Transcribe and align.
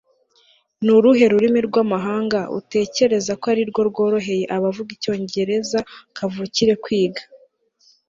Ni 0.83 0.91
uruhe 0.97 1.23
rurimi 1.31 1.59
rwamahanga 1.67 2.39
utekereza 2.59 3.31
ko 3.39 3.45
arirwo 3.51 3.81
rworoheye 3.89 4.43
abavuga 4.55 4.89
Icyongereza 4.97 5.79
kavukire 6.15 6.73
kwiga 6.83 7.21